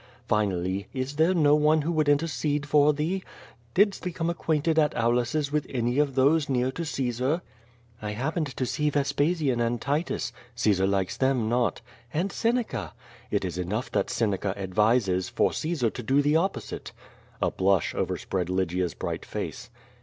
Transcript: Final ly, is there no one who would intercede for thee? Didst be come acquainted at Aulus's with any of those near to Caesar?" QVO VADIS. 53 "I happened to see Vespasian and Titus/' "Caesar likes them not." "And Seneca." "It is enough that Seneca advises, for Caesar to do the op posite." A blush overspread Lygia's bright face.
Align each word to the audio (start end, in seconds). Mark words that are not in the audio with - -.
Final 0.27 0.61
ly, 0.63 0.87
is 0.93 1.17
there 1.17 1.35
no 1.35 1.53
one 1.53 1.83
who 1.83 1.91
would 1.91 2.09
intercede 2.09 2.65
for 2.65 2.91
thee? 2.91 3.21
Didst 3.75 4.01
be 4.03 4.11
come 4.11 4.31
acquainted 4.31 4.79
at 4.79 4.95
Aulus's 4.97 5.51
with 5.51 5.67
any 5.69 5.99
of 5.99 6.15
those 6.15 6.49
near 6.49 6.71
to 6.71 6.83
Caesar?" 6.83 7.23
QVO 7.23 7.29
VADIS. 7.29 7.43
53 8.01 8.09
"I 8.09 8.11
happened 8.13 8.47
to 8.47 8.65
see 8.65 8.89
Vespasian 8.89 9.59
and 9.61 9.79
Titus/' 9.79 10.31
"Caesar 10.55 10.87
likes 10.87 11.17
them 11.17 11.47
not." 11.47 11.81
"And 12.11 12.31
Seneca." 12.31 12.93
"It 13.29 13.45
is 13.45 13.59
enough 13.59 13.91
that 13.91 14.09
Seneca 14.09 14.57
advises, 14.57 15.29
for 15.29 15.53
Caesar 15.53 15.91
to 15.91 16.01
do 16.01 16.23
the 16.23 16.35
op 16.35 16.55
posite." 16.55 16.93
A 17.39 17.51
blush 17.51 17.93
overspread 17.93 18.49
Lygia's 18.49 18.95
bright 18.95 19.23
face. 19.23 19.69